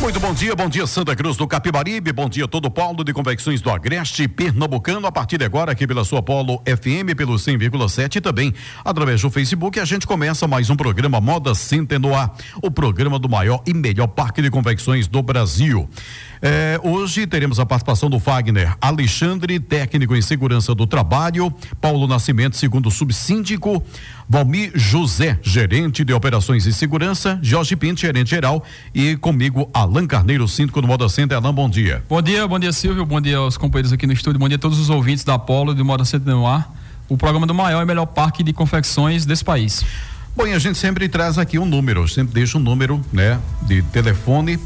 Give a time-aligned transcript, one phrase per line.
[0.00, 3.12] Muito bom dia, bom dia Santa Cruz do Capibaribe, bom dia todo o Paulo de
[3.12, 8.16] Convecções do Agreste Pernambucano, a partir de agora aqui pela sua Polo FM, pelo 100,7
[8.16, 12.32] e também através do Facebook, a gente começa mais um programa Moda Center no ar,
[12.62, 15.90] o programa do maior e melhor parque de convecções do Brasil.
[16.40, 22.56] É, hoje teremos a participação do Wagner Alexandre, técnico em segurança do trabalho, Paulo Nascimento,
[22.56, 23.82] segundo subsíndico,
[24.28, 28.62] Valmir José, gerente de operações e segurança, Jorge Pinto, gerente geral,
[28.94, 31.36] e comigo Alan Carneiro, síndico do Moda Center.
[31.36, 32.04] Alan, bom dia.
[32.08, 34.60] Bom dia, bom dia Silvio, bom dia aos companheiros aqui no estúdio, bom dia a
[34.60, 36.72] todos os ouvintes da Apolo e do Moda Center no ar,
[37.08, 39.84] o programa do maior e melhor parque de confecções desse país.
[40.36, 43.82] Bom, e a gente sempre traz aqui um número, sempre deixa um número, né, de
[43.82, 44.56] telefone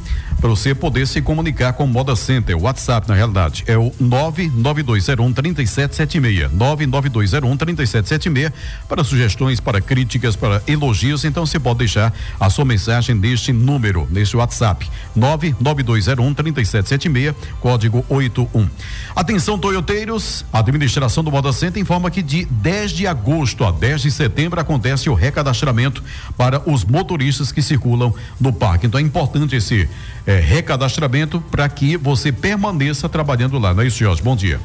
[0.40, 2.56] para você poder se comunicar com o Moda Center.
[2.56, 6.52] O WhatsApp, na realidade, é o 99201 3776.
[6.52, 8.52] 99201 3776
[8.88, 11.24] para sugestões, para críticas, para elogios.
[11.24, 14.90] Então você pode deixar a sua mensagem neste número, neste WhatsApp.
[15.14, 18.68] 99201 3776, código 81.
[19.14, 24.02] Atenção, Toyoteiros, a administração do Moda Center informa que de 10 de agosto a 10
[24.02, 26.02] de setembro acontece o recadastramento
[26.36, 28.86] para os motoristas que circulam no parque.
[28.86, 29.88] Então é importante esse
[30.26, 33.74] é, recadastramento para que você permaneça trabalhando lá.
[33.74, 34.22] Não é isso, Jorge?
[34.22, 34.60] Bom dia.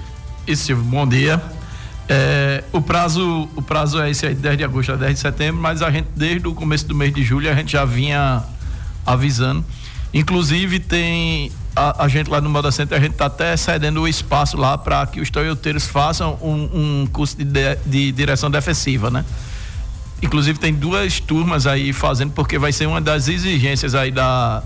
[0.46, 1.42] Isso, Silvio, bom dia.
[2.10, 5.62] É, o prazo o prazo é esse aí, 10 de agosto a 10 de setembro,
[5.62, 8.44] mas a gente, desde o começo do mês de julho, a gente já vinha
[9.06, 9.66] avisando.
[10.14, 14.08] Inclusive, tem a, a gente lá no Moda Center, a gente está até cedendo o
[14.08, 19.12] espaço lá para que os toyoteiros façam um, um curso de, de, de direção defensiva,
[19.12, 19.26] né?
[20.22, 24.64] Inclusive tem duas turmas aí fazendo, porque vai ser uma das exigências aí da,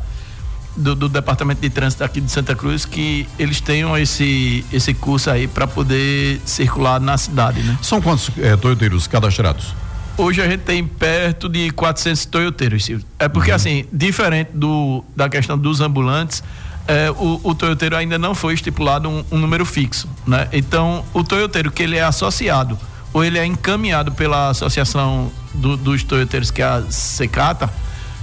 [0.76, 5.30] do, do, Departamento de Trânsito aqui de Santa Cruz que eles tenham esse, esse curso
[5.30, 7.78] aí para poder circular na cidade, né?
[7.82, 9.76] São quantos é, toyoteiros cadastrados?
[10.18, 13.06] Hoje a gente tem perto de 400 toyoteiros, Silvio.
[13.18, 13.56] É porque, uhum.
[13.56, 16.44] assim, diferente do, da questão dos ambulantes,
[16.88, 20.48] é, o, o toyoteiro ainda não foi estipulado um, um número fixo, né?
[20.52, 22.78] Então, o toyoteiro que ele é associado
[23.14, 27.70] ou ele é encaminhado pela associação do, dos toyoteiros que é a Secata,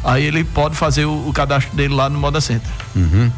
[0.05, 2.71] aí ele pode fazer o, o, cadastro dele lá no Moda Center.
[2.95, 3.31] Uhum.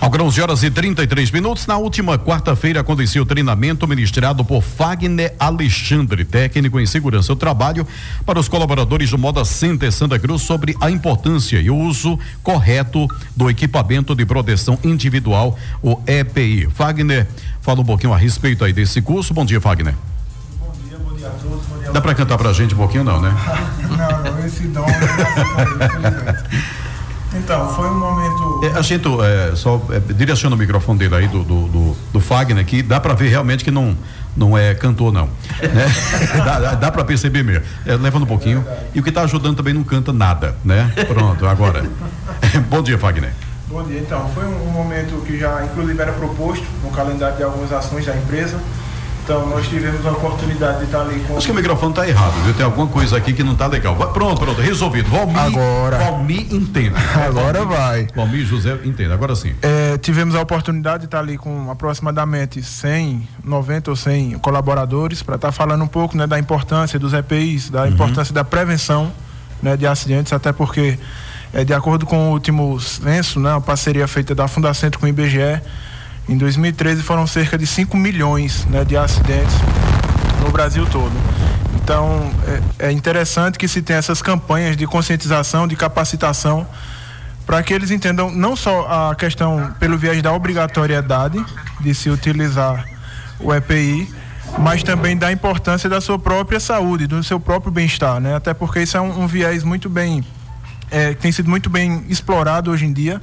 [0.00, 1.66] Agora 11 horas e 33 minutos.
[1.66, 7.86] Na última quarta-feira aconteceu o treinamento ministrado por Fagner Alexandre, técnico em segurança do trabalho,
[8.24, 13.08] para os colaboradores do Moda Center Santa Cruz sobre a importância e o uso correto
[13.36, 16.68] do equipamento de proteção individual, o EPI.
[16.74, 17.26] Fagner
[17.60, 19.32] fala um pouquinho a respeito aí desse curso.
[19.34, 19.94] Bom dia, Fagner
[21.22, 21.66] dia a todos.
[21.66, 23.32] Bom dia Dá para cantar pra gente um pouquinho, não, né?
[23.96, 24.84] não, não, esse dom
[27.34, 28.60] Então, foi um momento.
[28.64, 32.20] É, a gente é, só é, direciona o microfone dele aí do, do, do, do
[32.20, 33.96] Fagner aqui, dá para ver realmente que não
[34.34, 35.86] não é cantor não, né?
[36.44, 37.64] dá, dá para perceber mesmo.
[37.86, 38.64] É, levando um pouquinho.
[38.94, 40.90] E o que está ajudando também não canta nada, né?
[41.06, 41.84] Pronto, agora.
[42.68, 43.32] Bom dia, Fagner.
[43.68, 44.28] Bom dia, então.
[44.30, 48.16] Foi um, um momento que já, inclusive, era proposto no calendário de algumas ações da
[48.16, 48.58] empresa.
[49.24, 51.36] Então, nós tivemos a oportunidade de estar ali com.
[51.36, 52.54] Acho que o microfone está errado, viu?
[52.54, 53.94] Tem alguma coisa aqui que não está legal.
[54.12, 55.08] Pronto, pronto, resolvido.
[55.08, 55.38] Valmir.
[55.38, 55.98] Agora.
[55.98, 56.92] Valmir entende.
[57.14, 58.08] Agora Valmir, vai.
[58.16, 59.54] Valmir José entende, agora sim.
[59.62, 65.36] É, tivemos a oportunidade de estar ali com aproximadamente 100, 90 ou 100 colaboradores para
[65.36, 67.88] estar falando um pouco né, da importância dos EPIs, da uhum.
[67.88, 69.12] importância da prevenção
[69.62, 70.98] né, de acidentes, até porque,
[71.52, 75.08] é, de acordo com o último censo, né, a parceria feita da Fundação com o
[75.08, 75.60] IBGE,
[76.28, 79.54] em 2013 foram cerca de 5 milhões né, de acidentes
[80.44, 81.12] no Brasil todo.
[81.82, 82.30] Então
[82.78, 86.66] é, é interessante que se tenha essas campanhas de conscientização, de capacitação,
[87.44, 91.44] para que eles entendam não só a questão pelo viés da obrigatoriedade
[91.80, 92.86] de se utilizar
[93.40, 94.08] o EPI,
[94.58, 98.36] mas também da importância da sua própria saúde, do seu próprio bem-estar, né?
[98.36, 100.24] Até porque isso é um, um viés muito bem,
[100.90, 103.20] é, tem sido muito bem explorado hoje em dia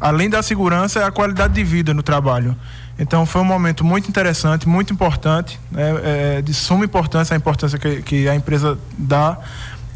[0.00, 2.56] além da segurança, é a qualidade de vida no trabalho.
[2.98, 5.94] Então foi um momento muito interessante, muito importante, né?
[6.02, 9.38] é, de suma importância a importância que, que a empresa dá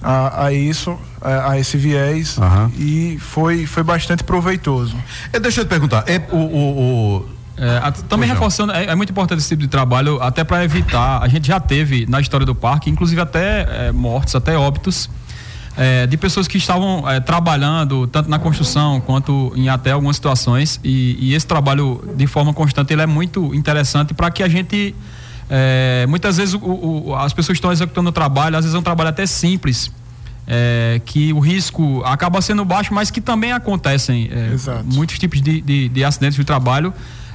[0.02, 2.70] a, a isso, a, a, esse viés uhum.
[2.78, 4.96] e foi, foi bastante proveitoso.
[5.32, 7.28] É, deixa eu te perguntar, é o, o, o...
[7.56, 11.22] É, a, também reforçando, é, é, muito importante esse tipo de trabalho, até para evitar.
[11.22, 15.08] A gente já teve na história do parque, inclusive até é, mortes, até óbitos,
[15.76, 20.80] é, de pessoas que estavam é, trabalhando tanto na construção quanto em até algumas situações
[20.84, 24.94] e, e esse trabalho de forma constante ele é muito interessante para que a gente
[25.50, 28.82] é, muitas vezes o, o, as pessoas estão executando o trabalho às vezes é um
[28.82, 29.90] trabalho até simples
[30.46, 35.60] é, que o risco acaba sendo baixo, mas que também acontecem é, muitos tipos de,
[35.60, 36.92] de, de, acidentes de trabalho.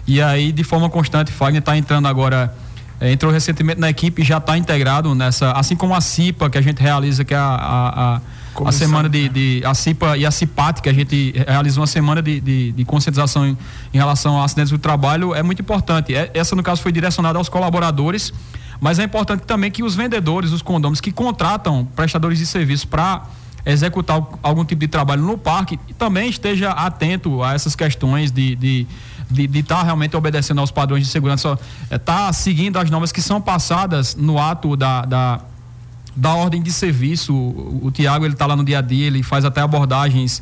[0.07, 2.53] E aí, de forma constante, Fagner está entrando agora,
[3.01, 6.61] entrou recentemente na equipe e já está integrado nessa, assim como a CIPA, que a
[6.61, 8.21] gente realiza, que é a, a, a
[8.65, 12.21] a semana de, de, a CIPA e a CIPAT, que a gente realizou uma semana
[12.21, 13.57] de, de, de conscientização em,
[13.93, 16.13] em, relação a acidentes do trabalho, é muito importante.
[16.13, 18.33] É, essa, no caso, foi direcionada aos colaboradores
[18.79, 23.23] mas é importante também que os vendedores, os condôminos que contratam prestadores de serviço para
[23.65, 28.87] executar algum tipo de trabalho no parque também esteja atento a essas questões de, de
[29.29, 33.11] de estar tá realmente obedecendo aos padrões de segurança, estar é, tá seguindo as normas
[33.11, 35.41] que são passadas no ato da, da,
[36.15, 37.33] da ordem de serviço.
[37.33, 40.41] O, o Tiago ele está lá no dia a dia, ele faz até abordagens.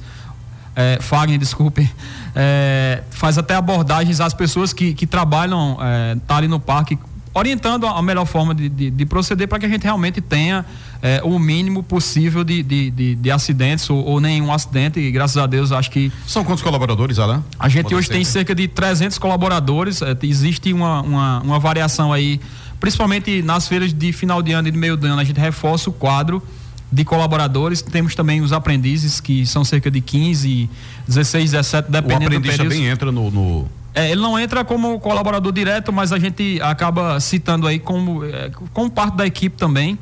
[0.76, 1.92] É, Fagner, desculpe,
[2.36, 7.00] é, faz até abordagens às pessoas que, que trabalham, é, tá ali no parque
[7.34, 10.66] orientando a melhor forma de, de, de proceder para que a gente realmente tenha
[11.02, 15.00] é, o mínimo possível de, de, de acidentes ou, ou, nenhum acidente.
[15.00, 16.12] E graças a Deus, acho que.
[16.26, 17.44] São quantos colaboradores, Alain?
[17.60, 18.14] A gente Pode hoje ser.
[18.14, 20.02] tem cerca de 300 colaboradores.
[20.02, 22.40] É, existe uma, uma, uma variação aí,
[22.80, 25.90] principalmente nas feiras de final de ano e de meio de ano, a gente reforça
[25.90, 26.42] o quadro
[26.92, 27.82] de colaboradores.
[27.82, 30.70] Temos também os aprendizes, que são cerca de 15,
[31.08, 32.74] 16, 17, dependendo o aprendiz do período.
[32.74, 33.68] também entra no, no
[33.98, 38.52] é, ele não entra como colaborador direto, mas a gente acaba citando aí como, é,
[38.72, 39.98] como parte da equipe também.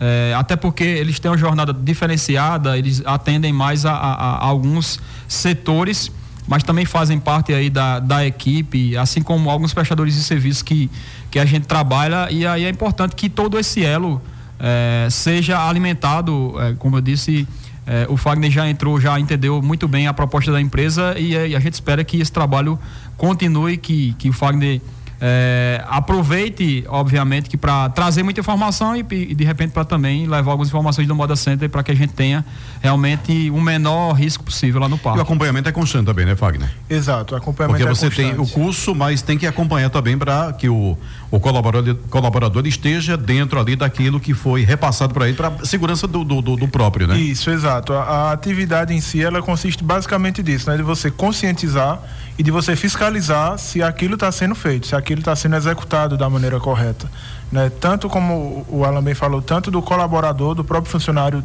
[0.00, 5.00] É, até porque eles têm uma jornada diferenciada, eles atendem mais a, a, a, alguns
[5.28, 6.10] setores,
[6.46, 10.90] mas também fazem parte aí da, da equipe, assim como alguns prestadores de serviços que,
[11.30, 12.28] que a gente trabalha.
[12.30, 14.20] E aí é importante que todo esse elo
[14.58, 17.46] é, seja alimentado, é, como eu disse
[17.86, 21.54] é, o Fagner já entrou, já entendeu muito bem a proposta da empresa e, e
[21.54, 22.78] a gente espera que esse trabalho
[23.16, 24.80] continue, que, que o Fagner
[25.26, 30.50] é, aproveite, obviamente, que para trazer muita informação e, e de repente para também levar
[30.50, 32.44] algumas informações do Moda Center para que a gente tenha
[32.82, 35.18] realmente o um menor risco possível lá no parque.
[35.18, 36.68] E o acompanhamento é constante também, né, Fagner?
[36.90, 38.36] Exato, o acompanhamento Porque é você constante.
[38.36, 40.94] tem o curso, mas tem que acompanhar também para que o,
[41.30, 46.22] o colaborador, colaborador esteja dentro ali daquilo que foi repassado para ele, para segurança do,
[46.22, 47.16] do, do, próprio, né?
[47.16, 47.94] Isso, exato.
[47.94, 50.76] A, a atividade em si, ela consiste basicamente disso, né?
[50.76, 51.98] De você conscientizar
[52.38, 56.28] e de você fiscalizar se aquilo está sendo feito, se aquilo está sendo executado da
[56.28, 57.10] maneira correta.
[57.50, 57.70] Né?
[57.80, 61.44] Tanto como o Alan bem falou, tanto do colaborador, do próprio funcionário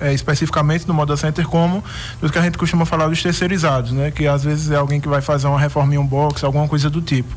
[0.00, 1.82] é, especificamente do Moda Center, como
[2.20, 4.10] do que a gente costuma falar dos terceirizados, né?
[4.10, 6.90] Que às vezes é alguém que vai fazer uma reforma em um box, alguma coisa
[6.90, 7.34] do tipo.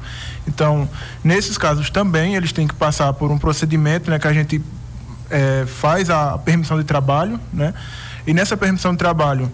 [0.47, 0.87] Então,
[1.23, 4.19] nesses casos também eles têm que passar por um procedimento, né?
[4.19, 4.61] Que a gente
[5.29, 7.73] é, faz a permissão de trabalho, né?
[8.27, 9.49] E nessa permissão de trabalho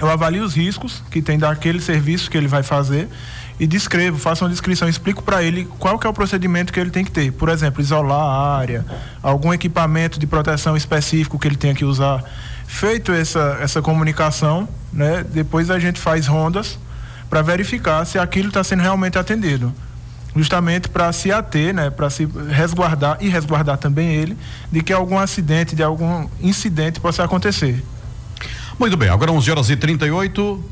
[0.00, 3.08] eu avalio os riscos que tem daquele serviço que ele vai fazer
[3.60, 6.90] e descrevo, faço uma descrição, explico para ele qual que é o procedimento que ele
[6.90, 7.32] tem que ter.
[7.32, 8.86] Por exemplo, isolar a área,
[9.20, 12.22] algum equipamento de proteção específico que ele tenha que usar.
[12.66, 16.78] Feito essa, essa comunicação, né, depois a gente faz rondas
[17.28, 19.74] para verificar se aquilo está sendo realmente atendido.
[20.36, 24.38] Justamente para se ater, né, para se resguardar e resguardar também ele
[24.70, 27.82] de que algum acidente, de algum incidente possa acontecer.
[28.78, 30.64] Muito bem, agora 11 horas e 38.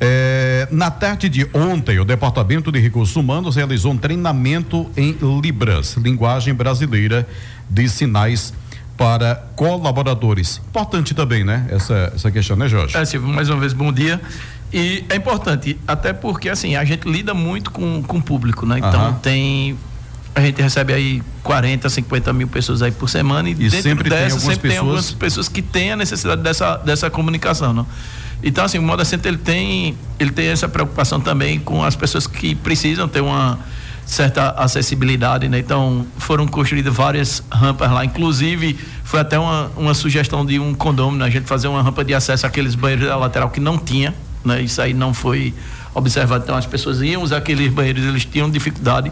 [0.00, 5.94] É, na tarde de ontem, o Departamento de Recursos Humanos realizou um treinamento em Libras,
[5.96, 7.28] linguagem brasileira
[7.68, 8.54] de sinais
[8.96, 10.60] para colaboradores.
[10.68, 11.66] Importante também, né?
[11.70, 12.96] Essa, essa questão, né, Jorge?
[12.96, 14.18] É, Silvio, mais uma vez, bom dia.
[14.72, 18.78] E é importante, até porque, assim, a gente lida muito com, com o público, né?
[18.78, 19.76] Então, tem
[20.38, 24.42] a gente recebe aí 40, 50 mil pessoas aí por semana e, e sempre dessas
[24.42, 24.70] sempre pessoas...
[24.70, 27.86] tem algumas pessoas que têm a necessidade dessa, dessa comunicação, não?
[28.42, 32.26] Então, assim, o Moda Center ele tem, ele tem essa preocupação também com as pessoas
[32.26, 33.58] que precisam ter uma
[34.06, 35.58] certa acessibilidade, né?
[35.58, 41.26] Então, foram construídas várias rampas lá, inclusive foi até uma, uma sugestão de um condomínio,
[41.26, 44.14] a gente fazer uma rampa de acesso àqueles banheiros da lateral que não tinha,
[44.44, 44.62] né?
[44.62, 45.52] Isso aí não foi
[45.94, 46.44] observado.
[46.44, 49.10] Então, as pessoas iam usar aqueles banheiros, eles tinham dificuldade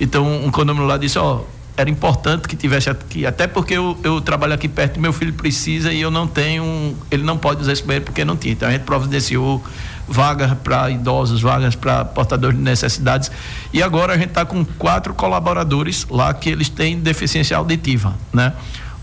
[0.00, 1.42] então, um condomínio lá disse, ó,
[1.76, 5.92] era importante que tivesse aqui, até porque eu, eu trabalho aqui perto, meu filho precisa
[5.92, 8.52] e eu não tenho, ele não pode usar esse banheiro porque não tinha.
[8.52, 9.62] Então a gente providenciou
[10.08, 13.30] vagas para idosos, vagas para portadores de necessidades.
[13.72, 18.52] E agora a gente está com quatro colaboradores lá que eles têm deficiência auditiva, né?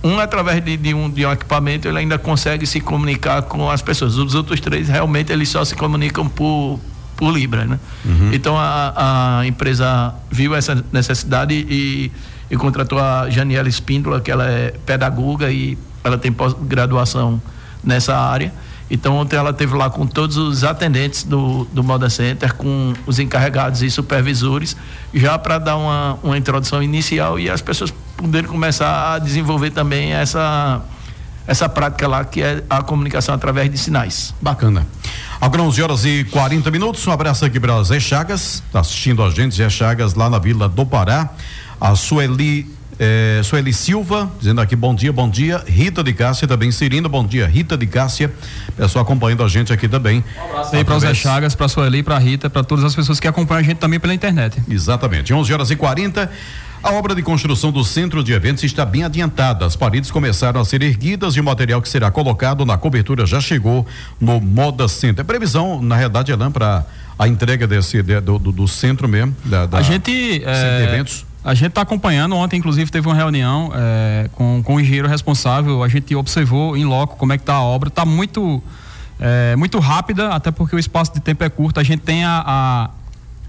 [0.04, 3.82] Um, através de, de, um, de um equipamento, ele ainda consegue se comunicar com as
[3.82, 4.18] pessoas.
[4.18, 6.78] Os outros três, realmente, eles só se comunicam por,
[7.24, 7.80] por libra, né?
[8.04, 8.34] Uhum.
[8.34, 12.12] Então a, a, empresa viu essa necessidade e,
[12.52, 17.42] e contratou a Janiela Espíndola, que ela é pedagoga e ela tem pós-graduação
[17.82, 18.54] nessa área.
[18.92, 23.20] Então ontem ela teve lá com todos os atendentes do, do Moda Center, com os
[23.20, 24.76] encarregados e supervisores,
[25.14, 30.12] já para dar uma, uma introdução inicial e as pessoas poderem começar a desenvolver também
[30.12, 30.82] essa
[31.46, 34.34] essa prática lá que é a comunicação através de sinais.
[34.42, 34.86] Bacana.
[35.40, 37.06] Agora 11 horas e 40 minutos.
[37.06, 40.70] Um abraço aqui para Zé Chagas, está assistindo a gente, Zé Chagas, lá na Vila
[40.70, 41.30] do Pará.
[41.82, 45.64] A Sueli é, Sueli Silva, dizendo aqui bom dia, bom dia.
[45.68, 47.48] Rita de Cássia também, Cirino, bom dia.
[47.48, 48.32] Rita de Cássia,
[48.78, 50.24] pessoal acompanhando a gente aqui também.
[50.38, 53.20] Um abraço aí para o Zé Chagas, para Sueli, para Rita, para todas as pessoas
[53.20, 54.62] que acompanham a gente também pela internet.
[54.70, 55.34] Exatamente.
[55.34, 56.30] 11 horas e 40.
[56.84, 59.66] A obra de construção do centro de eventos está bem adiantada.
[59.66, 63.40] As paredes começaram a ser erguidas e o material que será colocado na cobertura já
[63.40, 63.88] chegou
[64.20, 65.22] no Moda Center.
[65.22, 66.86] A previsão, na realidade, Elan, para
[67.18, 69.34] a entrega desse de, do, do, centro mesmo.
[69.46, 70.44] Da, da a gente.
[70.46, 71.26] É, eventos.
[71.42, 72.36] A gente está acompanhando.
[72.36, 75.84] Ontem, inclusive, teve uma reunião é, com, com o engenheiro responsável.
[75.84, 77.88] A gente observou em loco como é que está a obra.
[77.88, 78.62] Está muito,
[79.22, 81.80] é, muito rápida, até porque o espaço de tempo é curto.
[81.80, 82.90] A gente tem a, a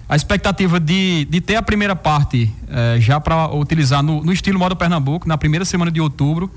[0.09, 4.59] a expectativa de, de ter a primeira parte eh, já para utilizar no, no, estilo
[4.59, 6.51] modo Pernambuco, na primeira semana de outubro.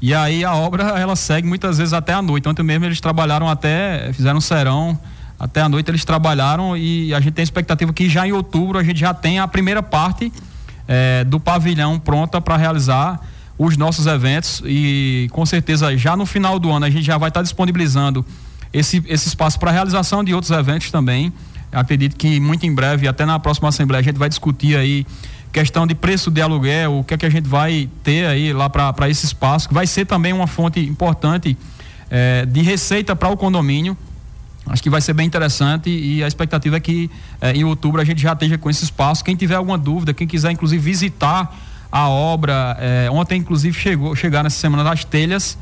[0.00, 2.48] E aí a obra ela segue muitas vezes até a noite.
[2.48, 4.98] Ontem mesmo eles trabalharam até, fizeram um serão,
[5.38, 8.78] até a noite eles trabalharam e a gente tem a expectativa que já em outubro
[8.78, 10.32] a gente já tenha a primeira parte
[10.86, 13.20] eh, do pavilhão pronta para realizar
[13.58, 17.28] os nossos eventos e com certeza já no final do ano a gente já vai
[17.28, 18.24] estar tá disponibilizando
[18.72, 21.32] esse, esse espaço para realização de outros eventos também.
[21.72, 25.06] Acredito que muito em breve, até na próxima Assembleia, a gente vai discutir aí
[25.52, 28.68] questão de preço de aluguel, o que é que a gente vai ter aí lá
[28.68, 31.56] para esse espaço, que vai ser também uma fonte importante
[32.10, 33.96] eh, de receita para o condomínio.
[34.66, 37.10] Acho que vai ser bem interessante e a expectativa é que
[37.40, 39.24] eh, em outubro a gente já esteja com esse espaço.
[39.24, 41.54] Quem tiver alguma dúvida, quem quiser inclusive visitar
[41.90, 45.56] a obra, eh, ontem inclusive chegou chegar nessa semana das telhas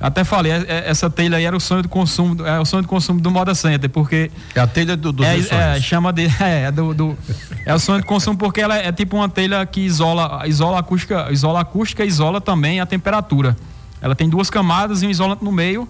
[0.00, 2.82] até falei, é, é, essa telha aí era o sonho do consumo, é o sonho
[2.82, 4.30] do consumo do Moda Center, porque.
[4.54, 6.28] É a telha do, do é, é, chama de.
[6.38, 7.18] É, é, do, do,
[7.66, 10.76] é o sonho do consumo porque ela é, é, tipo uma telha que isola, isola
[10.76, 13.56] a acústica, isola acústica e isola também a temperatura.
[14.00, 15.88] Ela tem duas camadas e um isolante no meio.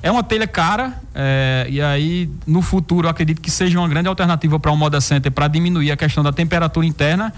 [0.00, 4.08] É uma telha cara, é, e aí no futuro eu acredito que seja uma grande
[4.08, 7.32] alternativa para o Moda Center para diminuir a questão da temperatura interna.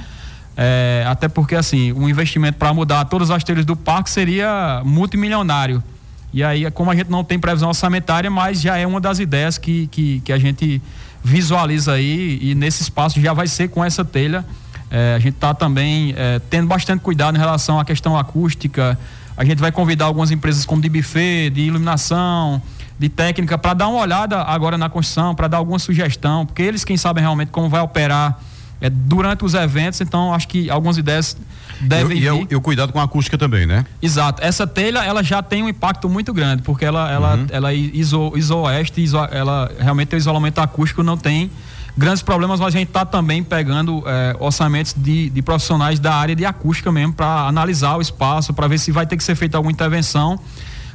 [0.55, 5.83] É, até porque assim, um investimento para mudar todas as telhas do parque seria multimilionário.
[6.33, 9.59] E aí, como a gente não tem previsão orçamentária, mas já é uma das ideias
[9.59, 10.81] que, que, que a gente
[11.23, 14.45] visualiza aí, e nesse espaço já vai ser com essa telha.
[14.91, 18.99] É, a gente está também é, tendo bastante cuidado em relação à questão acústica.
[19.37, 22.61] A gente vai convidar algumas empresas como de buffet, de iluminação,
[22.99, 26.85] de técnica, para dar uma olhada agora na construção, para dar alguma sugestão, porque eles
[26.85, 28.39] quem sabem realmente como vai operar
[28.81, 31.37] é, durante os eventos, então acho que algumas ideias
[31.81, 32.47] devem e, vir.
[32.51, 33.85] E o cuidado com a acústica também, né?
[34.01, 34.43] Exato.
[34.43, 37.47] Essa telha, ela já tem um impacto muito grande, porque ela, ela, uhum.
[37.51, 41.51] ela iso, isoeste, iso, ela realmente tem o isolamento acústico, não tem
[41.97, 46.35] grandes problemas, mas a gente está também pegando é, orçamentos de, de profissionais da área
[46.35, 49.57] de acústica mesmo para analisar o espaço, para ver se vai ter que ser feita
[49.59, 50.39] alguma intervenção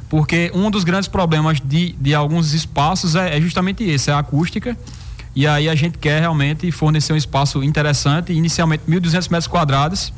[0.08, 4.18] porque um dos grandes problemas de, de alguns espaços é, é, justamente esse, é a
[4.18, 4.76] acústica.
[5.36, 10.10] E aí a gente quer realmente fornecer um espaço interessante, inicialmente 1.200 metros quadrados,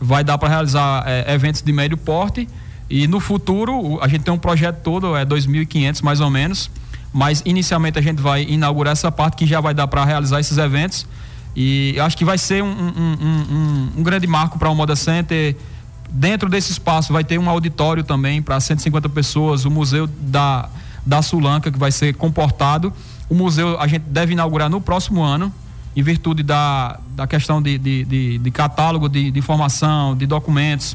[0.00, 2.48] vai dar para realizar é, eventos de médio porte
[2.88, 6.70] e no futuro a gente tem um projeto todo, é 2.500 mais ou menos,
[7.12, 10.56] mas inicialmente a gente vai inaugurar essa parte que já vai dar para realizar esses
[10.56, 11.08] eventos
[11.56, 15.56] e acho que vai ser um, um, um, um grande marco para o Moda Center.
[16.08, 20.68] Dentro desse espaço vai ter um auditório também para 150 pessoas, o museu da,
[21.04, 22.92] da Sulanca que vai ser comportado.
[23.32, 25.50] O museu a gente deve inaugurar no próximo ano,
[25.96, 30.94] em virtude da, da questão de, de, de, de catálogo de, de, informação, de documentos,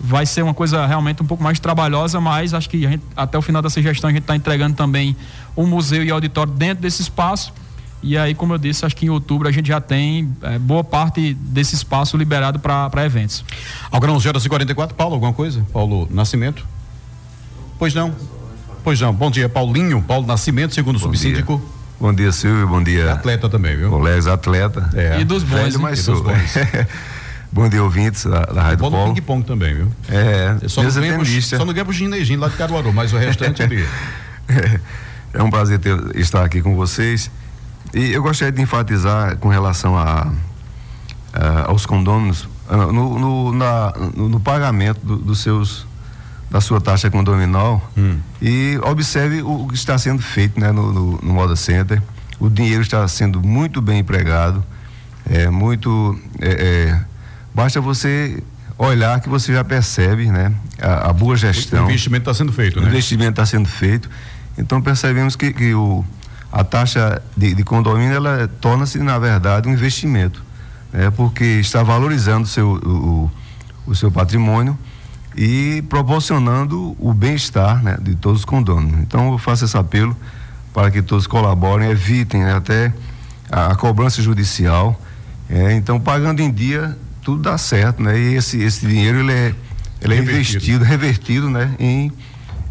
[0.00, 3.42] vai ser uma coisa realmente um pouco mais trabalhosa, mas acho que gente, até o
[3.42, 5.14] final dessa gestão a gente está entregando também
[5.54, 7.52] um museu e auditório dentro desse espaço.
[8.02, 10.82] E aí, como eu disse, acho que em outubro a gente já tem é, boa
[10.82, 13.44] parte desse espaço liberado para eventos.
[13.92, 15.62] Agora 11 horas e 44, Paulo, alguma coisa?
[15.70, 16.66] Paulo Nascimento?
[17.78, 18.14] Pois não.
[18.82, 19.12] Pois não.
[19.12, 20.00] Bom dia, Paulinho.
[20.00, 21.58] Paulo Nascimento, segundo subsíndico.
[21.58, 21.73] Dia.
[22.00, 22.66] Bom dia, Silvio.
[22.66, 23.12] Bom dia.
[23.12, 23.90] Atleta também, viu?
[23.90, 24.90] Colegas atleta.
[24.94, 25.20] É.
[25.20, 25.58] E dos bons.
[25.58, 26.24] Velho, mas sou.
[27.54, 28.96] Bom dia, ouvintes da, da Rádio Polo.
[28.96, 29.14] Polo.
[29.14, 29.92] ping-pong também, viu?
[30.08, 33.16] É, só não, ganha pro, só não ganha pro Ginejinho lá de Caruaru, mas o
[33.16, 33.86] restante ali.
[34.48, 34.80] É,
[35.38, 37.30] é um prazer ter, estar aqui com vocês.
[37.94, 40.32] E eu gostaria de enfatizar com relação a,
[41.32, 45.86] a aos condôminos, no, no, na, no, no pagamento do, dos seus
[46.50, 48.18] da sua taxa condominal hum.
[48.40, 52.02] e observe o, que está sendo feito né, no, no, no Moda Center.
[52.38, 54.64] O dinheiro está sendo muito bem empregado,
[55.28, 56.18] é muito.
[56.40, 56.48] É,
[56.90, 57.00] é,
[57.54, 58.42] basta você
[58.76, 61.84] olhar que você já percebe né, a, a boa gestão.
[61.84, 62.86] O investimento está sendo feito, né?
[62.86, 64.10] O investimento está sendo feito.
[64.58, 66.04] Então percebemos que, que o,
[66.52, 70.42] a taxa de, de condomínio ela torna-se, na verdade, um investimento.
[70.92, 73.30] Né, porque está valorizando seu, o,
[73.84, 74.78] o seu patrimônio
[75.36, 79.00] e proporcionando o bem-estar né, de todos os condôminos.
[79.00, 80.16] Então eu faço esse apelo
[80.72, 82.92] para que todos colaborem, evitem né, até
[83.50, 85.00] a, a, cobrança judicial.
[85.48, 88.18] É, então pagando em dia tudo dá certo, né?
[88.18, 89.54] E esse, esse dinheiro ele é,
[90.00, 91.74] ele é investido, revertido, né?
[91.78, 92.12] Em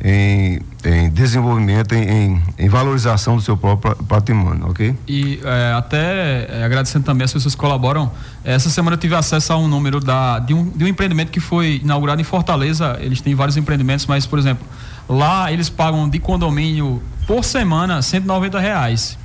[0.03, 4.93] em, em desenvolvimento, em, em, valorização do seu próprio patrimônio, ok?
[5.07, 8.11] E é, até é, agradecendo também as pessoas que colaboram.
[8.43, 11.39] Essa semana eu tive acesso a um número da, de, um, de um empreendimento que
[11.39, 12.97] foi inaugurado em Fortaleza.
[12.99, 14.67] Eles têm vários empreendimentos, mas, por exemplo,
[15.07, 19.17] lá eles pagam de condomínio por semana 190 reais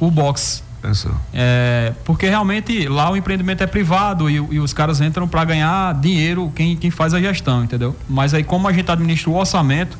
[0.00, 0.64] por box.
[0.82, 1.12] Pensou.
[1.32, 5.94] É, porque realmente lá o empreendimento é privado e, e os caras entram para ganhar
[5.94, 7.96] dinheiro quem, quem faz a gestão, entendeu?
[8.06, 9.96] Mas aí como a gente administra o orçamento,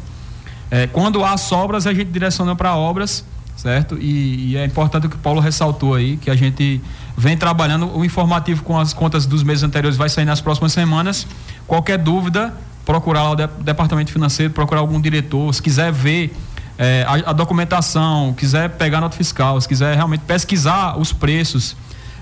[0.75, 3.25] é, quando há sobras, a gente direciona para obras,
[3.57, 3.97] certo?
[3.97, 6.81] E, e, é importante o que o Paulo ressaltou aí, que a gente
[7.17, 7.97] vem trabalhando.
[7.97, 11.29] O informativo com as contas dos meses anteriores vai sair nas próximas semanas.
[11.65, 12.53] Qualquer dúvida,
[12.85, 16.35] procurar o de, departamento financeiro, procurar algum diretor, se quiser ver.
[16.77, 21.77] É, a, a, documentação, quiser pegar nota fiscal, se quiser realmente pesquisar os preços,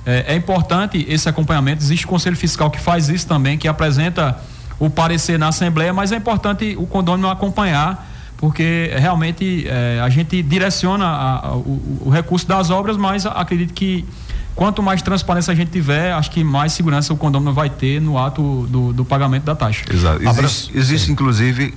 [0.04, 1.82] é, é importante esse acompanhamento.
[1.82, 4.38] Existe o Conselho Fiscal que faz isso também, que apresenta
[4.78, 8.11] o parecer na Assembleia, mas é importante o condômino acompanhar
[8.42, 13.72] porque realmente é, a gente direciona a, a, o, o, recurso das obras, mas acredito
[13.72, 14.04] que
[14.52, 18.18] quanto mais transparência a gente tiver, acho que mais segurança o condomínio vai ter no
[18.18, 19.84] ato do, do pagamento da taxa.
[19.88, 20.24] Exato.
[20.24, 21.72] Existe, existe inclusive,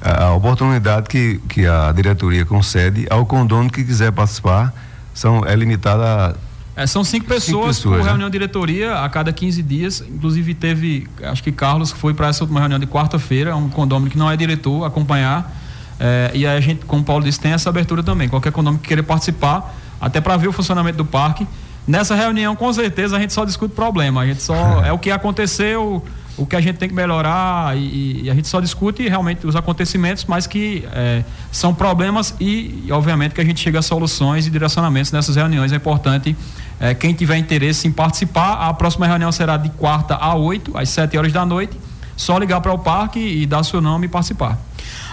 [0.00, 4.72] a, oportunidade que, que a diretoria concede ao condomínio que quiser participar,
[5.12, 6.34] são, é limitada a
[6.74, 8.08] é, são cinco pessoas, cinco pessoas por né?
[8.08, 10.02] reunião de diretoria a cada 15 dias.
[10.08, 14.16] Inclusive teve, acho que Carlos foi para essa última reunião de quarta-feira, um condomínio que
[14.16, 15.57] não é diretor, acompanhar.
[16.00, 18.28] É, e aí a gente, como o Paulo disse, tem essa abertura também.
[18.28, 21.46] Qualquer condomínio que queira participar, até para ver o funcionamento do parque.
[21.86, 24.20] Nessa reunião, com certeza, a gente só discute problema.
[24.20, 24.54] A gente só.
[24.84, 26.04] é o que aconteceu,
[26.36, 29.56] o que a gente tem que melhorar, e, e a gente só discute realmente os
[29.56, 34.46] acontecimentos, mas que é, são problemas e, e, obviamente, que a gente chega a soluções
[34.46, 35.72] e direcionamentos nessas reuniões.
[35.72, 36.36] É importante.
[36.78, 40.90] É, quem tiver interesse em participar, a próxima reunião será de quarta a oito, às
[40.90, 41.76] sete horas da noite.
[42.16, 44.58] Só ligar para o parque e dar seu nome e participar.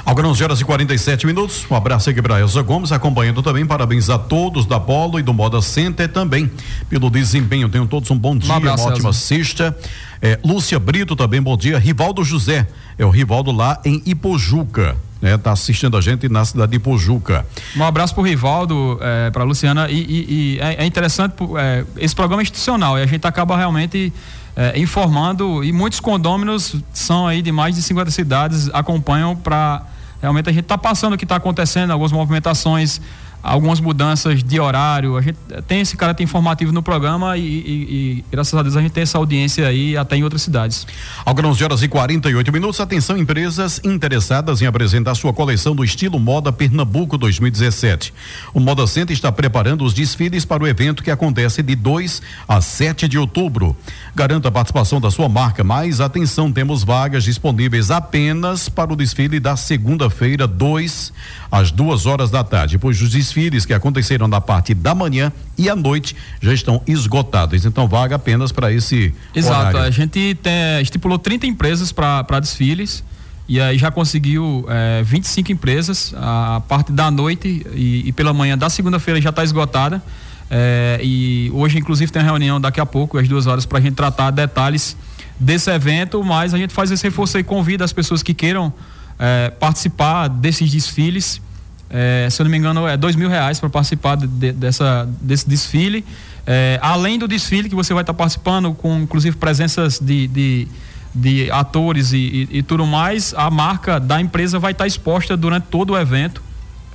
[0.05, 1.65] Agora 11 horas e 47 minutos.
[1.69, 3.65] Um abraço aqui para Elza Gomes, acompanhando também.
[3.65, 6.49] Parabéns a todos da Polo e do Moda Center também
[6.87, 7.67] pelo desempenho.
[7.67, 9.19] Tenham todos um bom dia, um abraço, uma ótima Elza.
[9.19, 9.77] sexta.
[10.21, 11.79] É, Lúcia Brito também, bom dia.
[11.79, 12.67] Rivaldo José,
[12.99, 14.95] é o Rivaldo lá em Ipojuca.
[15.19, 17.43] Né, tá assistindo a gente na cidade de Ipojuca.
[17.75, 19.89] Um abraço pro Rivaldo, é, pra Luciana.
[19.89, 23.57] E, e, e é, é, interessante, é, esse programa é institucional e a gente acaba
[23.57, 24.13] realmente
[24.55, 25.63] é, informando.
[25.63, 29.94] E muitos condôminos são aí de mais de 50 cidades, acompanham para
[30.25, 32.99] Realmente a gente está passando o que está acontecendo, algumas movimentações,
[33.45, 35.15] algumas mudanças de horário.
[35.15, 38.81] A gente tem esse caráter informativo no programa e, e, e, graças a Deus a
[38.81, 40.87] gente tem essa audiência aí até em outras cidades.
[41.23, 42.79] Agora 11 horas e 48 minutos.
[42.79, 48.11] Atenção, empresas interessadas em apresentar sua coleção do estilo Moda Pernambuco 2017.
[48.53, 52.59] O Moda Center está preparando os desfiles para o evento que acontece de 2 a
[52.59, 53.75] 7 de outubro.
[54.15, 59.39] Garanta a participação da sua marca, mas atenção, temos vagas disponíveis apenas para o desfile
[59.39, 61.13] da segunda-feira, 2
[61.51, 65.69] às duas horas da tarde, pois os desfiles que aconteceram na parte da manhã e
[65.69, 67.65] à noite já estão esgotados.
[67.65, 69.13] Então, vaga apenas para esse.
[69.33, 69.59] Exato.
[69.59, 69.79] Horário.
[69.79, 73.03] A gente tem, estipulou 30 empresas para desfiles.
[73.47, 76.13] E aí já conseguiu é, 25 empresas.
[76.17, 80.01] A parte da noite e, e pela manhã da segunda-feira já está esgotada.
[80.49, 83.81] É, e hoje, inclusive, tem uma reunião daqui a pouco, às duas horas, para a
[83.81, 84.97] gente tratar detalhes
[85.39, 86.23] desse evento.
[86.23, 88.73] Mas a gente faz esse reforço e convida as pessoas que queiram
[89.19, 91.41] é, participar desses desfiles.
[91.89, 95.07] É, se eu não me engano, é dois mil reais para participar de, de, dessa,
[95.21, 96.03] desse desfile.
[96.45, 100.67] É, além do desfile que você vai estar tá participando, com inclusive presenças de, de,
[101.13, 105.35] de atores e, e, e, tudo mais, a marca da empresa vai estar tá exposta
[105.35, 106.43] durante todo o evento.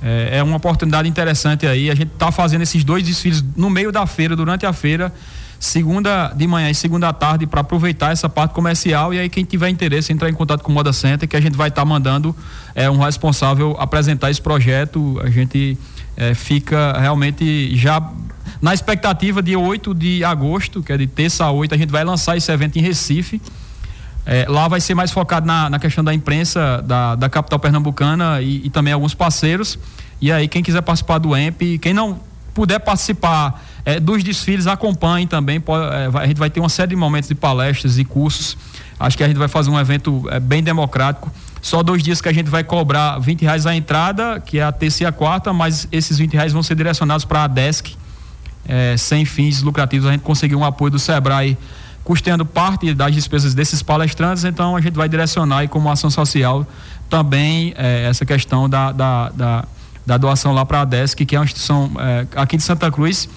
[0.01, 1.89] É, é uma oportunidade interessante aí.
[1.89, 5.13] A gente está fazendo esses dois desfiles no meio da feira, durante a feira
[5.61, 9.13] segunda de manhã e segunda à tarde para aproveitar essa parte comercial.
[9.13, 11.55] E aí quem tiver interesse entrar em contato com o Moda Center que a gente
[11.55, 12.35] vai estar tá mandando
[12.73, 15.21] é um responsável apresentar esse projeto.
[15.23, 15.77] A gente
[16.17, 18.01] é, fica realmente já
[18.59, 22.03] na expectativa de 8 de agosto que é de terça a 8 a gente vai
[22.03, 23.39] lançar esse evento em Recife.
[24.25, 28.41] É, lá vai ser mais focado na, na questão da imprensa da, da capital pernambucana
[28.41, 29.77] e, e também alguns parceiros.
[30.19, 32.19] E aí quem quiser participar do EMP quem não
[32.51, 35.59] puder participar é, dos desfiles, acompanhem também.
[35.59, 38.57] Pode, é, a gente vai ter uma série de momentos de palestras e cursos.
[38.99, 41.31] Acho que a gente vai fazer um evento é, bem democrático.
[41.61, 44.71] Só dois dias que a gente vai cobrar 20 reais a entrada, que é a
[44.71, 47.95] terça e a quarta, mas esses 20 reais vão ser direcionados para a DESC,
[48.67, 50.07] é, sem fins lucrativos.
[50.07, 51.57] A gente conseguiu um apoio do Sebrae
[52.03, 56.65] custeando parte das despesas desses palestrantes, então a gente vai direcionar aí como ação social
[57.09, 59.65] também é, essa questão da, da, da,
[60.05, 63.29] da doação lá para a DESC, que é uma instituição é, aqui de Santa Cruz,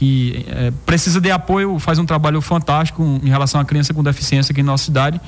[0.00, 4.50] que é, precisa de apoio, faz um trabalho fantástico em relação à criança com deficiência
[4.50, 5.20] aqui na nossa cidade.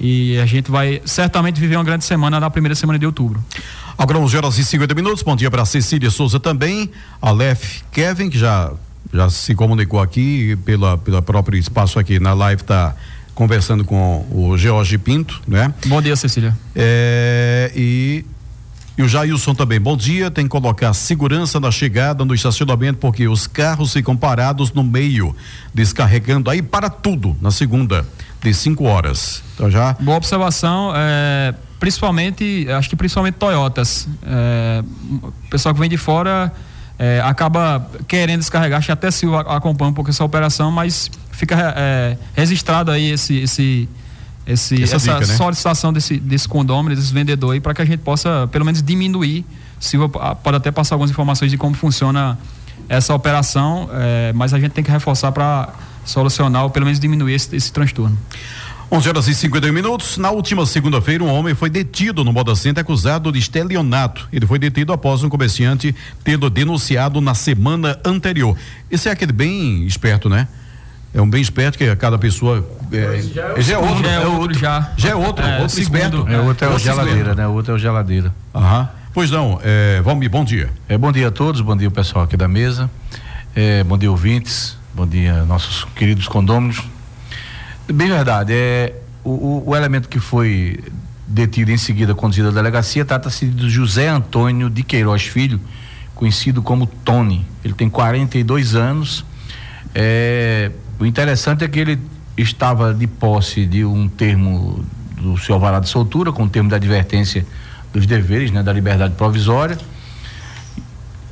[0.00, 3.44] E a gente vai certamente viver uma grande semana na primeira semana de outubro.
[3.98, 5.22] Agora 11 horas e 50 minutos.
[5.22, 6.90] Bom dia para Cecília Souza também.
[7.20, 8.72] Aleph Kevin, que já,
[9.12, 12.96] já se comunicou aqui pela, pela próprio espaço aqui na live, está
[13.34, 15.74] conversando com o George Pinto, né?
[15.84, 16.56] Bom dia, Cecília.
[16.74, 18.24] É, e
[18.96, 20.30] e o Jailson também, bom dia.
[20.30, 25.34] Tem que colocar segurança na chegada no estacionamento, porque os carros ficam parados no meio,
[25.72, 28.06] descarregando aí para tudo na segunda,
[28.40, 29.42] de 5 horas.
[29.54, 29.94] Então já.
[29.94, 30.92] Boa observação.
[30.94, 34.06] É, principalmente, acho que principalmente Toyotas.
[34.22, 34.84] É,
[35.22, 36.52] o pessoal que vem de fora
[36.96, 41.74] é, acaba querendo descarregar, acho que até se acompanha um pouco essa operação, mas fica
[42.32, 43.38] registrado aí esse.
[43.38, 43.88] esse
[44.46, 45.36] esse, essa, essa dica, né?
[45.36, 49.44] solicitação desse, desse condômino, desse vendedor aí, para que a gente possa, pelo menos, diminuir.
[49.80, 52.38] Silva pode até passar algumas informações de como funciona
[52.88, 55.72] essa operação, é, mas a gente tem que reforçar para
[56.04, 58.18] solucionar ou pelo menos diminuir esse, esse transtorno.
[58.92, 60.18] 11 horas e 51 minutos.
[60.18, 64.28] Na última segunda-feira, um homem foi detido no Moda Center acusado de estelionato.
[64.32, 68.56] Ele foi detido após um comerciante tendo denunciado na semana anterior.
[68.90, 70.46] Esse é aquele bem esperto, né?
[71.14, 74.58] É um bem esperto que cada pessoa é, já, é, é outro, já é outro,
[74.58, 74.92] já.
[74.96, 76.26] Já é outro, é, outro esperto.
[76.28, 77.46] É, outro é o geladeira, né?
[77.46, 78.34] O outro é o geladeira.
[78.52, 78.88] Aham.
[79.14, 80.70] Pois não, é, Valmir, bom dia.
[80.88, 82.90] É, bom dia a todos, bom dia o pessoal aqui da mesa,
[83.54, 86.82] é, bom dia ouvintes, bom dia nossos queridos condôminos.
[87.86, 90.82] Bem verdade, é, o, o, o elemento que foi
[91.28, 95.60] detido em seguida conduzido à delegacia trata-se do José Antônio de Queiroz Filho,
[96.16, 97.46] conhecido como Tony.
[97.64, 99.24] Ele tem 42 anos,
[99.94, 101.98] é, o interessante é que ele
[102.36, 104.84] estava de posse de um termo
[105.16, 107.46] do seu alvará de soltura, com o termo de advertência
[107.92, 109.78] dos deveres, né, da liberdade provisória,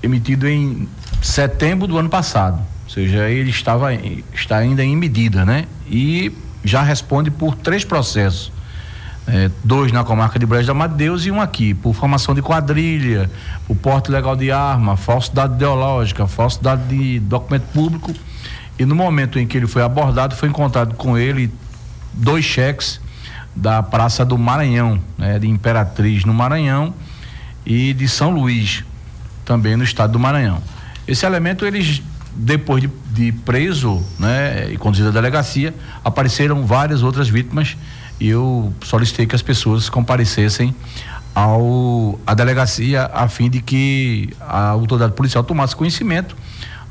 [0.02, 0.88] emitido em
[1.20, 2.58] setembro do ano passado.
[2.84, 3.92] Ou seja, ele estava
[4.34, 5.66] está ainda em medida, né?
[5.88, 6.32] E
[6.64, 8.52] já responde por três processos.
[9.24, 13.30] É, dois na comarca de Brejo da Madeus e um aqui, por formação de quadrilha,
[13.68, 18.12] por porte legal de arma, falsidade ideológica, falsidade de documento público
[18.78, 21.52] e no momento em que ele foi abordado, foi encontrado com ele
[22.12, 23.00] dois cheques
[23.54, 26.94] da Praça do Maranhão, né, de Imperatriz no Maranhão
[27.66, 28.84] e de São Luís,
[29.44, 30.62] também no estado do Maranhão.
[31.06, 32.02] Esse elemento, eles,
[32.34, 37.76] depois de, de preso né, e conduzido à delegacia, apareceram várias outras vítimas
[38.18, 40.74] e eu solicitei que as pessoas comparecessem
[41.34, 46.36] ao à delegacia a fim de que a autoridade policial tomasse conhecimento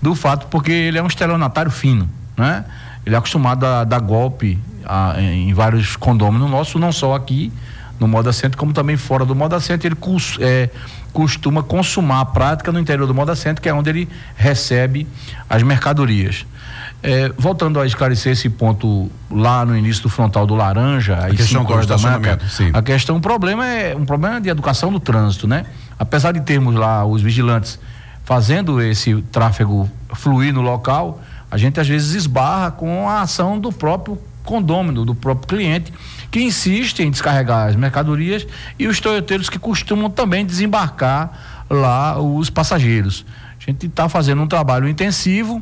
[0.02, 2.66] do fato, porque ele é um estelionatário fino, né?
[3.06, 7.52] Ele é acostumado a dar golpe a, em vários condôminos nossos, não só aqui
[8.00, 9.88] no Moda Centro, como também fora do Moda Centro.
[9.88, 10.70] Ele cus, é,
[11.14, 15.08] costuma consumar a prática no interior do Moda Centro, que é onde ele recebe
[15.50, 16.46] as mercadorias.
[17.04, 21.64] É, voltando a esclarecer esse ponto lá no início do frontal do laranja, a questão
[21.64, 22.40] do da marca,
[22.74, 25.66] a questão, o problema é um problema de educação do trânsito, né?
[25.98, 27.80] Apesar de termos lá os vigilantes
[28.32, 33.74] fazendo esse tráfego fluir no local, a gente às vezes esbarra com a ação do
[33.74, 35.92] próprio condômino, do próprio cliente,
[36.32, 38.48] que insiste em descarregar as mercadorias
[38.80, 43.26] e os toyoteiros que costumam também desembarcar lá os passageiros.
[43.60, 45.62] A gente está fazendo um trabalho intensivo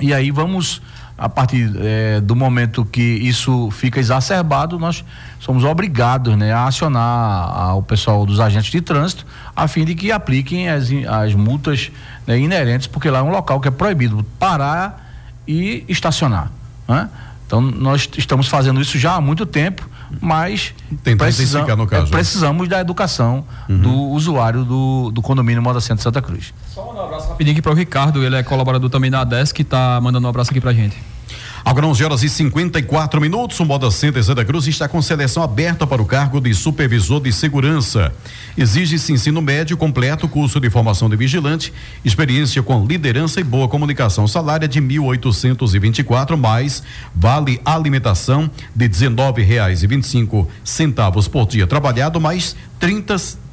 [0.00, 0.80] e aí vamos
[1.20, 5.04] a partir é, do momento que isso fica exacerbado, nós
[5.38, 10.10] somos obrigados né, a acionar o pessoal dos agentes de trânsito a fim de que
[10.10, 11.92] apliquem as, as multas
[12.26, 15.12] né, inerentes, porque lá é um local que é proibido parar
[15.46, 16.50] e estacionar.
[16.88, 17.06] Né?
[17.46, 19.86] Então nós estamos fazendo isso já há muito tempo,
[20.22, 20.72] mas
[21.18, 22.10] precisam, no caso, é, né?
[22.12, 23.78] precisamos da educação uhum.
[23.78, 26.54] do usuário do, do condomínio Moda Centro Santa Cruz.
[26.68, 29.60] Só um abraço rapidinho aqui para o Ricardo, ele é colaborador também da ADES, que
[29.60, 30.96] está mandando um abraço aqui para gente.
[31.64, 35.86] Agora 11 horas e 54 minutos, o Moda Center Santa Cruz está com seleção aberta
[35.86, 38.12] para o cargo de supervisor de segurança.
[38.56, 41.72] Exige-se ensino médio completo, curso de formação de vigilante,
[42.04, 44.26] experiência com liderança e boa comunicação.
[44.26, 46.82] Salário de 1.824 mais
[47.14, 53.49] vale alimentação de R$19,25 centavos por dia trabalhado mais 30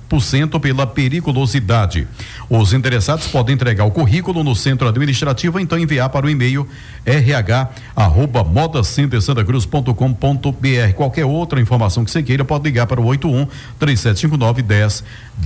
[0.60, 2.08] pela periculosidade.
[2.50, 6.68] Os interessados podem entregar o currículo no centro administrativo, então enviar para o e-mail
[7.06, 10.94] rh arroba modacentersantacruz.com.br.
[10.96, 13.48] Qualquer outra informação que você queira, pode ligar para o 81
[13.80, 14.64] 3759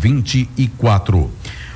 [0.01, 1.31] 1024.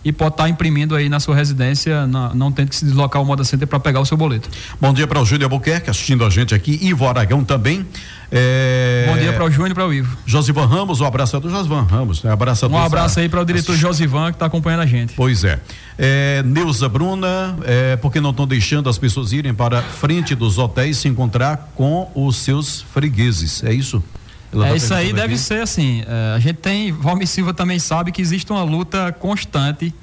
[0.04, 3.20] e pode estar tá imprimindo aí na sua residência, na, não tendo que se deslocar
[3.20, 4.48] ao Moda Center para pegar o seu boleto.
[4.80, 7.84] Bom dia para o Júlio Albuquerque assistindo a gente aqui, Ivo Aragão também.
[8.30, 9.06] É...
[9.08, 10.16] Bom dia para o Júnior e para o Ivo.
[10.26, 12.30] Josivan Ramos, um abraço a do Josivan Ramos, né?
[12.30, 15.14] Abraço Um abraço aí para o diretor Josivan que está acompanhando a gente.
[15.14, 15.58] Pois é.
[15.98, 20.98] é Neuza Bruna, é, porque não estão deixando as pessoas irem para frente dos hotéis
[20.98, 24.02] se encontrar com os seus fregueses, é isso?
[24.52, 25.38] É, isso aí deve aqui.
[25.38, 26.02] ser assim.
[26.06, 29.94] É, a gente tem, Valmir Silva também sabe que existe uma luta constante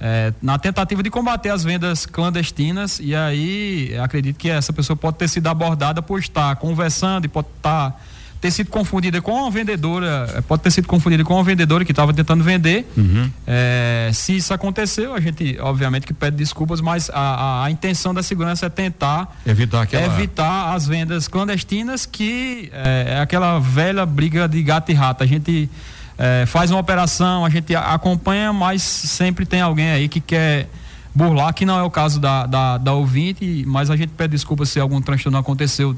[0.00, 2.98] é, na tentativa de combater as vendas clandestinas.
[2.98, 7.48] E aí acredito que essa pessoa pode ter sido abordada por estar conversando e pode
[7.56, 8.02] estar.
[8.42, 11.92] Ter sido confundida com uma vendedora, eh, pode ter sido confundida com uma vendedora que
[11.92, 12.84] estava tentando vender.
[12.96, 13.30] Uhum.
[13.46, 18.12] É, se isso aconteceu, a gente, obviamente, que pede desculpas, mas a, a, a intenção
[18.12, 20.06] da segurança é tentar evitar, aquela...
[20.06, 25.22] evitar as vendas clandestinas, que é, é, aquela velha briga de gato e rato.
[25.22, 25.70] A gente
[26.18, 30.68] é, faz uma operação, a gente acompanha, mas sempre tem alguém aí que quer
[31.14, 34.70] burlar, que não é o caso da, da, da ouvinte, mas a gente pede desculpas
[34.70, 35.94] se algum transtorno aconteceu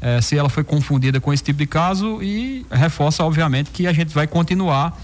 [0.00, 3.92] é, se ela foi confundida com esse tipo de caso e reforça, obviamente, que a
[3.92, 4.98] gente vai continuar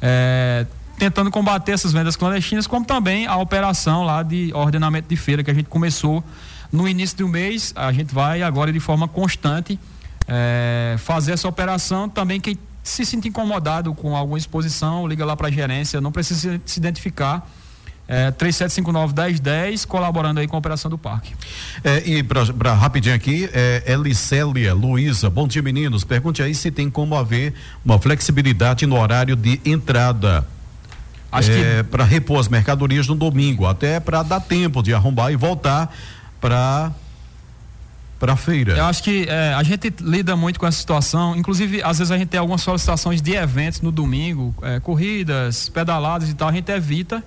[0.00, 0.66] é,
[0.98, 5.50] tentando combater essas vendas clandestinas, como também a operação lá de ordenamento de feira que
[5.50, 6.24] a gente começou
[6.72, 7.72] no início do mês.
[7.76, 9.78] A gente vai agora de forma constante
[10.26, 12.08] é, fazer essa operação.
[12.08, 16.60] Também quem se sentir incomodado com alguma exposição, liga lá para a gerência, não precisa
[16.64, 17.48] se identificar
[18.08, 21.34] é, 3759-1010, colaborando aí com a operação do parque.
[21.84, 26.88] É, e para rapidinho aqui, é, Elicélia Luiza, bom dia meninos, pergunte aí se tem
[26.88, 27.52] como haver
[27.84, 30.46] uma flexibilidade no horário de entrada.
[31.30, 35.30] Acho é, que para repor as mercadorias no domingo, até para dar tempo de arrombar
[35.30, 35.94] e voltar
[36.40, 36.90] para
[38.18, 38.76] para feira.
[38.76, 41.36] Eu acho que é, a gente lida muito com essa situação.
[41.36, 46.28] Inclusive, às vezes a gente tem algumas solicitações de eventos no domingo, é, corridas, pedaladas
[46.28, 46.48] e tal.
[46.48, 47.22] A gente evita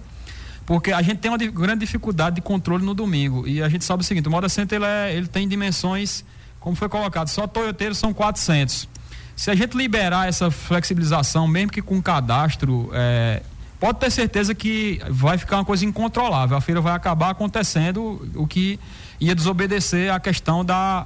[0.72, 3.46] porque a gente tem uma grande dificuldade de controle no domingo.
[3.46, 6.24] E a gente sabe o seguinte: o Moda Center ele, é, ele tem dimensões,
[6.62, 8.88] como foi colocado, só toyoteiros são 400.
[9.36, 13.44] Se a gente liberar essa flexibilização, mesmo que com cadastro, é,
[13.82, 16.56] pode ter certeza que vai ficar uma coisa incontrolável.
[16.56, 18.80] A feira vai acabar acontecendo o que
[19.20, 21.06] ia desobedecer a questão da,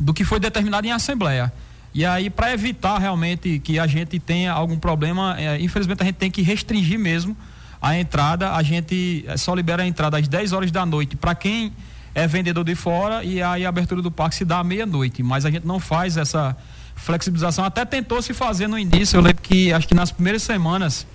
[0.00, 1.52] do que foi determinado em assembleia.
[1.92, 6.16] E aí, para evitar realmente que a gente tenha algum problema, é, infelizmente a gente
[6.16, 7.36] tem que restringir mesmo
[7.80, 11.72] a entrada, a gente só libera a entrada às 10 horas da noite para quem
[12.14, 15.22] é vendedor de fora e aí a abertura do parque se dá à meia-noite.
[15.22, 16.56] Mas a gente não faz essa
[16.94, 17.64] flexibilização.
[17.64, 19.18] Até tentou se fazer no início.
[19.18, 21.06] Eu lembro que acho que nas primeiras semanas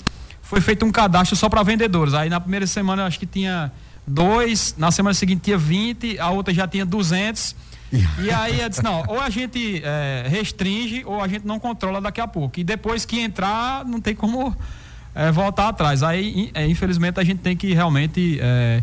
[0.42, 2.14] foi feito um cadastro só para vendedores.
[2.14, 3.72] Aí na primeira semana acho que tinha
[4.06, 7.56] dois, na semana seguinte tinha 20, a outra já tinha 200.
[8.20, 12.00] E aí eu disse, não, ou a gente é, restringe ou a gente não controla
[12.00, 12.60] daqui a pouco.
[12.60, 14.56] E depois que entrar, não tem como
[15.14, 16.04] é, voltar atrás.
[16.04, 18.82] Aí, é, infelizmente, a gente tem que realmente é,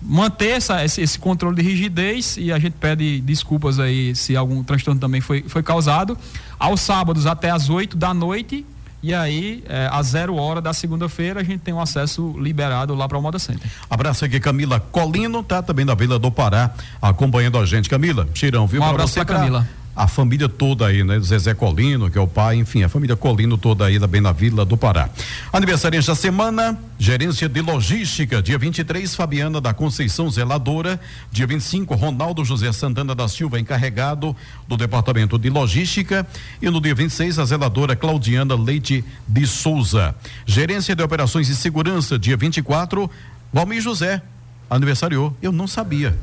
[0.00, 4.62] manter essa, esse, esse, controle de rigidez e a gente pede desculpas aí se algum
[4.62, 6.16] transtorno também foi, foi causado.
[6.58, 8.64] Aos sábados até às 8 da noite
[9.02, 13.06] E aí, é, a zero hora da segunda-feira, a gente tem um acesso liberado lá
[13.06, 13.70] para o Moda Center.
[13.88, 17.88] Abraço aqui, Camila Colino, tá também da Vila do Pará, acompanhando a gente.
[17.88, 18.80] Camila, cheirão, viu?
[18.80, 21.18] Um abraço pra pra Camila a família toda aí, né?
[21.18, 24.64] Zezé Colino, que é o pai, enfim, a família Colino toda aí também na Vila
[24.64, 25.10] do Pará.
[25.52, 31.00] Aniversariante da semana, gerência de logística, dia 23, Fabiana da Conceição Zeladora,
[31.32, 34.36] dia 25, Ronaldo José Santana da Silva, encarregado
[34.68, 36.24] do departamento de logística,
[36.62, 40.14] e no dia 26, a zeladora Claudiana Leite de Souza.
[40.46, 43.10] Gerência de operações e segurança, dia 24,
[43.52, 44.22] Valmir José,
[44.70, 45.36] aniversariou.
[45.42, 46.16] Eu não sabia.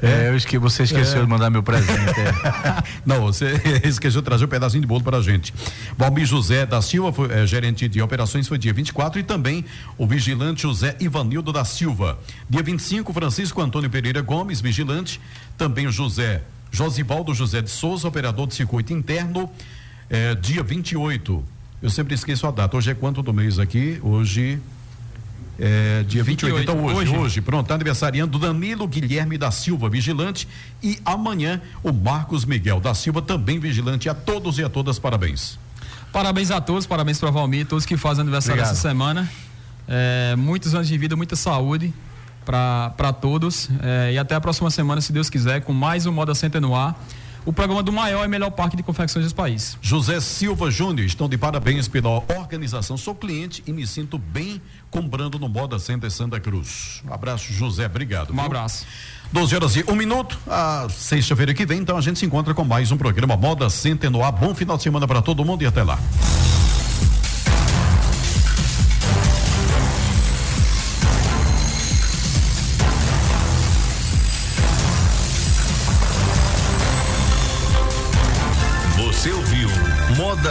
[0.00, 1.22] É, eu esque, você esqueceu é.
[1.22, 2.20] de mandar meu presente.
[2.20, 2.82] É.
[3.04, 5.52] Não, você esqueceu de trazer um pedacinho de bolo para a gente.
[5.96, 9.64] Valmir José da Silva, foi, é, gerente de operações, foi dia 24 e também
[9.96, 12.18] o vigilante José Ivanildo da Silva.
[12.48, 15.20] Dia 25, Francisco Antônio Pereira Gomes, vigilante.
[15.56, 19.50] Também o José Josivaldo José de Souza, operador de circuito interno.
[20.08, 21.44] É, dia 28.
[21.82, 22.76] Eu sempre esqueço a data.
[22.76, 23.98] Hoje é quanto do mês aqui?
[24.02, 24.60] Hoje
[25.58, 30.46] é, dia 28, 28 então hoje, hoje, hoje, pronto, aniversariando Danilo Guilherme da Silva, vigilante,
[30.82, 34.08] e amanhã o Marcos Miguel da Silva, também vigilante.
[34.08, 35.58] A todos e a todas, parabéns.
[36.12, 38.72] Parabéns a todos, parabéns para Valmir, todos que fazem aniversário Obrigado.
[38.72, 39.28] essa semana.
[39.88, 41.92] É, muitos anos de vida, muita saúde
[42.44, 43.68] para todos.
[43.82, 46.74] É, e até a próxima semana, se Deus quiser, com mais um Moda Center no
[46.74, 46.98] ar
[47.44, 49.78] o programa do maior e melhor parque de confecções do país.
[49.80, 52.96] José Silva Júnior, estão de parabéns pela organização.
[52.96, 57.02] Sou cliente e me sinto bem comprando no Moda Center Santa Cruz.
[57.06, 58.30] Um abraço, José, obrigado.
[58.30, 58.44] Um viu?
[58.44, 58.86] abraço.
[59.32, 62.64] 12 horas e um minuto, a sexta-feira que vem, então a gente se encontra com
[62.64, 64.32] mais um programa Moda Center no ar.
[64.32, 65.98] Bom final de semana para todo mundo e até lá.